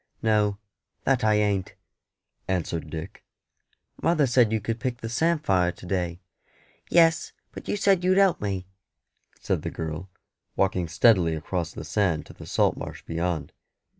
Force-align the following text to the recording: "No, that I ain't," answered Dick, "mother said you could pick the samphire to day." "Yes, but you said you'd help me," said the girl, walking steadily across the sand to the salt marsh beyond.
"No, 0.23 0.57
that 1.03 1.23
I 1.23 1.35
ain't," 1.35 1.75
answered 2.47 2.89
Dick, 2.89 3.23
"mother 4.01 4.25
said 4.25 4.51
you 4.51 4.59
could 4.59 4.79
pick 4.79 4.99
the 5.01 5.09
samphire 5.09 5.71
to 5.73 5.85
day." 5.85 6.21
"Yes, 6.89 7.33
but 7.51 7.67
you 7.67 7.77
said 7.77 8.03
you'd 8.03 8.17
help 8.17 8.41
me," 8.41 8.65
said 9.39 9.61
the 9.61 9.69
girl, 9.69 10.09
walking 10.55 10.87
steadily 10.87 11.35
across 11.35 11.71
the 11.71 11.85
sand 11.85 12.25
to 12.25 12.33
the 12.33 12.47
salt 12.47 12.75
marsh 12.77 13.03
beyond. 13.03 13.53